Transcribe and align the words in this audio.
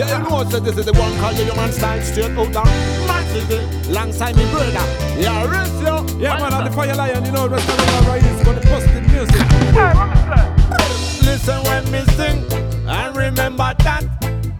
Yeah, 0.00 0.16
you 0.16 0.30
know, 0.30 0.48
so 0.48 0.58
this 0.58 0.78
is 0.78 0.86
the 0.86 0.94
one 0.94 1.14
called 1.18 1.36
the 1.36 1.44
human 1.44 1.70
style 1.72 2.00
straight 2.00 2.32
out 2.32 2.56
of 2.56 3.06
my 3.06 3.22
city. 3.24 3.60
Alongside 3.90 4.34
me 4.34 4.50
brother. 4.50 4.80
Yeah, 5.20 5.44
rest 5.44 5.76
you. 5.76 6.18
Yeah, 6.18 6.40
man, 6.40 6.54
on 6.54 6.64
the 6.64 6.70
fire 6.70 6.94
lion, 6.96 7.22
you 7.22 7.32
know, 7.32 7.46
rest 7.46 7.68
of 7.68 7.76
the 7.76 8.08
right 8.08 8.22
is 8.24 8.38
the 8.40 8.54
positive 8.64 9.06
music. 9.12 9.44
Listen 11.20 11.60
when 11.68 11.84
me 11.92 12.00
sing 12.16 12.40
and 12.88 13.14
remember 13.14 13.74
that. 13.84 14.04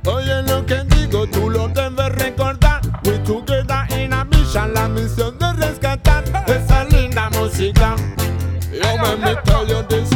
Oh, 0.05 0.17
Oye 0.17 0.43
lo 0.43 0.63
que 0.67 0.85
digo, 0.85 1.27
tú 1.27 1.49
lo 1.49 1.69
debes 1.69 2.15
recordar. 2.17 2.83
We 3.05 3.17
together 3.25 3.87
in 3.97 4.13
a 4.13 4.27
mission, 4.27 4.75
la 4.75 4.89
misión 4.89 5.39
de 5.39 5.55
rescatar 5.55 6.23
esa 6.49 6.85
linda 6.85 7.31
música. 7.31 7.97
Yo 8.71 8.99
me 8.99 9.17
me 9.17 9.35
tell 9.45 9.67
you 9.67 9.83
this, 9.89 10.11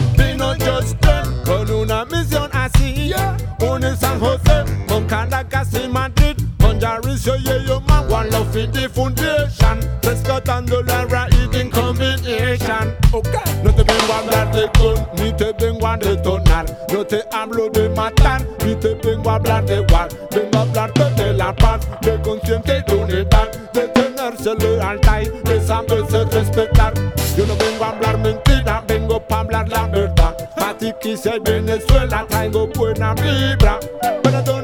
Madrid. 6.75 6.81
Con 6.81 6.81
Jaricio 6.81 7.37
y 7.37 7.49
ellos 7.51 7.83
man, 7.87 8.11
one 8.11 8.31
love 8.31 8.53
the 8.53 8.89
foundation. 8.89 9.81
Rescatando 10.03 10.83
la 10.83 11.05
raíz 11.07 11.49
en 11.53 11.71
combination. 11.71 12.95
Okay. 13.13 13.63
No 13.63 13.75
te 13.75 13.83
vengo 13.83 14.13
a 14.13 14.19
hablar 14.19 14.53
de 14.53 14.71
gun, 14.79 15.07
ni 15.17 15.33
te 15.33 15.53
vengo 15.59 15.87
a 15.87 15.97
detonar. 15.97 16.67
No 16.93 17.05
te 17.05 17.23
hablo 17.33 17.69
de 17.71 17.89
matar, 17.91 18.47
ni 18.64 18.75
te 18.75 18.95
vengo 18.95 19.31
a 19.31 19.35
hablar 19.37 19.64
de 19.64 19.81
war. 19.93 20.09
Vengo 20.31 20.59
a 20.59 20.63
hablarte 20.63 21.11
de 21.23 21.33
la 21.35 21.55
paz, 21.55 21.87
de 22.00 22.21
conciencia 22.23 22.79
y 22.79 22.83
de 22.91 22.95
unidad. 22.95 23.50
De 23.72 23.89
tenerse 23.89 24.55
lealtad 24.57 25.22
y 25.22 25.49
de 25.49 25.61
saberse 25.61 26.25
respetar. 26.25 26.93
Yo 27.36 27.47
no 27.47 27.57
vengo 27.57 27.85
a 27.85 27.89
hablar 27.89 28.19
mentira, 28.19 28.85
vengo 28.86 29.21
pa' 29.27 29.41
hablar 29.41 29.69
la 29.69 29.89
verdad. 29.89 30.36
Pa' 30.57 30.77
ti 30.79 30.93
quise 31.00 31.41
Venezuela, 31.41 32.25
traigo 32.28 32.69
buena 32.69 33.14
vibra. 33.14 33.81
Pero 34.22 34.64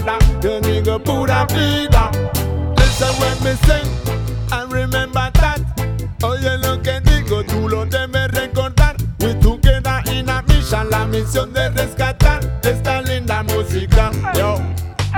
pura 0.00 0.18
maldad, 0.18 0.40
yo 0.42 0.60
digo 0.60 0.98
pura 1.02 1.46
vida. 1.46 2.10
Listen 2.76 3.14
when 3.20 3.44
me 3.44 3.54
sing 3.66 3.88
and 4.52 4.72
remember 4.72 5.30
that. 5.34 5.60
Oye 6.22 6.58
lo 6.58 6.80
que 6.82 7.00
digo, 7.00 7.42
tú 7.44 7.68
lo 7.68 7.84
debes 7.86 8.30
recordar. 8.32 8.96
We 9.20 9.34
together 9.34 10.02
in 10.12 10.28
a 10.28 10.42
mission, 10.42 10.90
la 10.90 11.06
misión 11.06 11.52
de 11.52 11.70
rescatar 11.70 12.40
esta 12.62 13.02
linda 13.02 13.42
música. 13.42 14.10
Yo, 14.34 14.58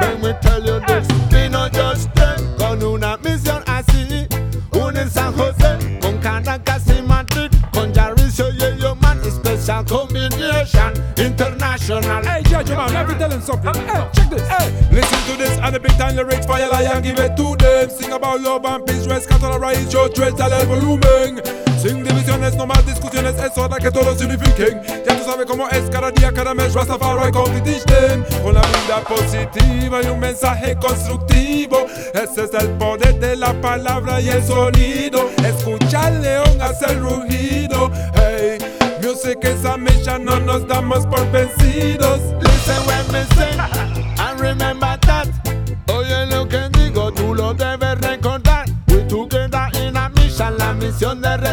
let 0.01 0.21
me 0.21 0.33
tell 0.41 0.65
you 0.65 0.81
this, 0.87 1.07
vino 1.31 1.69
just 1.71 2.13
ten 2.15 2.37
con 2.59 2.83
una 2.83 3.17
misión 3.19 3.63
así. 3.67 4.27
Une 4.73 5.09
San 5.09 5.33
José 5.35 5.99
con 6.01 6.19
Caracas 6.19 6.83
y 6.89 7.03
Madrid, 7.03 7.51
con 7.73 7.95
Jaricio 7.95 8.47
y 8.53 8.63
ellos 8.65 8.97
man, 9.01 9.21
special 9.25 9.85
combination 9.85 10.93
international. 11.17 12.23
Hey, 12.25 12.43
Judge, 12.63 12.77
man, 12.77 12.95
let 12.95 13.09
me 13.09 13.15
tell 13.15 13.29
them 13.29 13.41
something. 13.41 13.75
Hey, 13.75 14.09
check 14.15 14.31
this. 14.31 14.47
Hey, 14.47 14.71
listen 14.93 15.19
to 15.27 15.37
this 15.37 15.59
and 15.59 15.75
the 15.75 15.81
big 15.81 15.93
time 15.93 16.15
lyrics 16.15 16.47
fire 16.47 16.69
lion, 16.69 17.03
give 17.03 17.19
it 17.19 17.37
to 17.37 17.57
them. 17.57 17.91
Sing 17.91 18.13
about 18.13 18.41
love 18.41 18.65
and 18.65 18.87
peace, 18.87 19.07
rescate 19.07 19.43
la 19.43 19.59
raíz, 19.59 19.91
yo 19.91 20.09
tres 20.09 20.39
al 20.41 20.53
el 20.53 20.67
volumen. 20.67 21.43
Sin 21.81 22.05
divisiones, 22.05 22.55
no 22.55 22.67
más 22.67 22.87
discusiones, 22.87 23.35
es 23.37 23.59
hora 23.59 23.79
que 23.79 23.91
todos 23.91 24.17
se 24.17 24.27
unifiquen. 24.27 24.81
Ya 25.05 25.19
tú 25.19 25.25
sabes 25.25 25.47
cómo 25.47 25.69
es 25.71 25.91
cada 25.91 26.13
día, 26.13 26.31
cada 26.33 26.55
mes, 26.55 26.73
Rastafari 26.75 27.33
competition. 27.33 28.25
Con 28.45 28.55
la 28.55 28.61
vida 28.61 29.01
positiva 29.09 30.01
y 30.03 30.07
un 30.07 30.21
mensaje 30.21 30.77
constructivo. 30.77 31.87
Ese 32.15 32.45
es 32.45 32.55
el 32.55 32.69
poder 32.79 33.19
de 33.19 33.35
la 33.35 33.53
palabra 33.61 34.21
y 34.21 34.29
el 34.29 34.45
sonido. 34.45 35.29
Escucha 35.45 36.07
al 36.07 36.23
león 36.23 36.63
hacer 36.63 37.01
rugido. 37.01 37.91
Hey, 38.15 38.59
music 39.03 39.39
is 39.43 39.65
a 39.65 39.77
mission, 39.77 40.25
no 40.25 40.39
nos 40.39 40.69
damos 40.69 41.05
por 41.07 41.32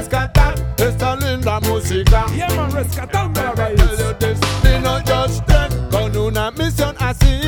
rescatar 0.10 0.56
esta 0.78 1.16
linda 1.16 1.60
música. 1.62 2.26
Yeah, 2.36 2.50
man, 2.56 2.72
rescatando 2.72 3.42
la 3.42 3.52
raíz. 3.52 3.80
you 3.80 4.14
this, 4.20 4.40
vino 4.64 5.00
just 5.06 5.46
ten 5.46 5.70
con 5.92 6.16
una 6.18 6.52
misión 6.52 6.96
así. 7.00 7.42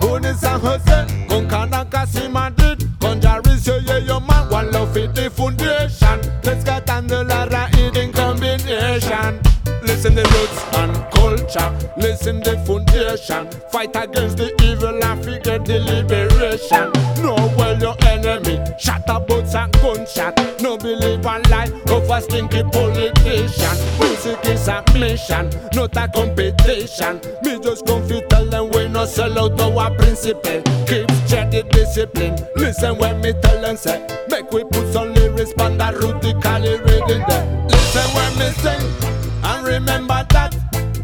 Une 0.00 0.34
San 0.34 0.60
José 0.60 1.06
con 1.28 1.46
Caracas 1.46 2.14
y 2.14 2.28
Madrid, 2.28 2.86
con 3.00 3.20
Jaricio 3.20 3.80
y 3.80 3.90
ellos 3.90 4.22
man, 4.22 4.48
one 4.50 4.70
love 4.70 4.92
for 4.92 5.08
the 5.14 5.30
foundation, 5.30 6.20
rescatando 6.42 7.24
la 7.24 7.46
raíz 7.46 7.96
en 7.96 8.12
combination. 8.12 9.40
Listen 9.82 10.14
the 10.14 10.22
roots 10.22 10.64
and 10.76 10.94
culture, 11.12 11.72
listen 11.96 12.40
the 12.40 12.56
foundation. 12.66 13.48
Fight 13.70 13.96
against 13.96 14.36
the 14.36 14.52
evil 14.62 15.02
and 15.02 15.24
figure 15.24 15.58
the 15.58 15.78
liberation. 15.78 16.92
Know 17.22 17.48
well 17.80 17.96
your 17.96 18.08
enemy, 18.08 18.60
shatter 18.78 19.20
boots 19.20 19.54
and 19.54 19.72
gunshot. 19.74 20.38
No 20.60 20.76
believe 20.76 21.24
and 21.24 21.50
lie 21.50 21.70
of 21.88 22.10
a 22.10 22.20
stinky 22.20 22.62
politician. 22.62 23.76
Music 24.00 24.38
is 24.44 24.68
a 24.68 24.84
mission, 24.94 25.50
not 25.74 25.96
a 25.96 26.08
competition. 26.08 27.20
Me 27.42 27.58
just 27.60 27.86
come 27.86 28.06
fi 28.08 28.20
tell 28.28 28.44
them 28.46 28.70
we 28.70 28.88
no 28.88 29.04
sell 29.04 29.38
out 29.38 29.60
our 29.60 29.94
principle. 29.96 30.62
Keep 30.86 31.10
steady 31.26 31.62
discipline. 31.70 32.36
Listen 32.56 32.96
when 32.98 33.20
me 33.20 33.32
tell 33.42 33.60
them 33.60 33.76
say, 33.76 34.06
make 34.28 34.50
we 34.50 34.64
put 34.64 34.92
some 34.92 35.12
lyrics 35.14 35.52
on 35.58 35.78
the 35.78 35.92
rudically 36.00 36.78
reading 36.80 37.24
them. 37.28 37.66
Listen 37.68 38.14
when 38.14 38.38
me 38.38 38.50
sing 38.62 39.44
and 39.44 39.66
remember 39.66 40.24
that. 40.30 40.54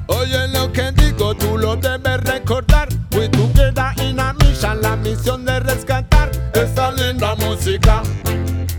Oye 0.09 0.47
lo 0.53 0.69
que 0.73 0.90
música. 7.61 8.03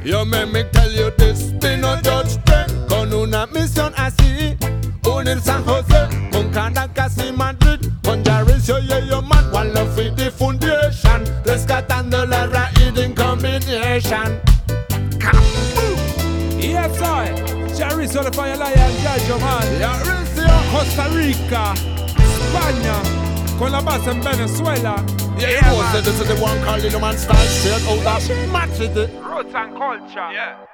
Yo 0.03 0.25
me 0.25 0.45
me 0.45 0.63
tell 0.63 0.91
you 0.91 1.11
this, 1.17 1.53
George 1.59 2.37
Ten, 2.45 2.87
con 2.87 3.13
una 3.13 3.45
misión 3.47 3.93
así. 3.95 4.57
Unir 5.03 5.39
San 5.41 5.63
José 5.65 6.07
con 6.31 6.49
Caracas 6.49 7.15
y 7.17 7.31
Madrid, 7.31 7.79
con 8.03 8.23
Jaricio 8.23 8.79
y 8.79 8.91
ellos 8.91 9.23
man, 9.27 9.45
one 9.53 9.73
love 9.73 9.93
for 9.93 10.15
the 10.15 10.31
foundation, 10.31 11.23
rescatando 11.45 12.25
la 12.25 12.47
raíz 12.47 12.97
en 12.97 13.13
combination. 13.13 14.39
Yes, 16.59 17.01
I. 17.01 17.33
Jerry 17.75 18.07
the 18.07 18.31
Fire 18.33 18.57
Lion, 18.57 18.93
Judge, 19.03 19.41
man. 19.41 19.79
Jaricio, 19.79 20.47
Costa 20.71 21.07
Rica, 21.09 21.73
España, 22.17 22.95
con 23.59 23.71
la 23.71 23.81
base 23.81 24.11
en 24.11 24.21
Venezuela. 24.21 24.95
Yeah, 25.41 25.49
you 25.49 25.61
know, 25.61 25.91
so 25.91 26.01
this 26.01 26.19
is 26.19 26.27
the 26.27 26.35
one 26.41 26.61
called 26.63 26.81
the 26.81 26.99
man 26.99 27.17
style 27.17 27.35
straight 27.47 27.81
out 27.87 28.29
of 28.29 28.51
Mad 28.51 28.69
City. 28.75 29.11
Roots 29.17 29.55
and 29.55 29.75
culture. 29.75 30.31
Yeah. 30.31 30.70